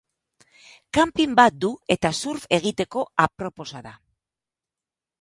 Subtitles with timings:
[0.97, 3.97] Kanpin bat du eta surf egiteko aproposa da.